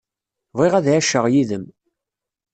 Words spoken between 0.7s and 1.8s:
ad ɛiceɣ yid-m.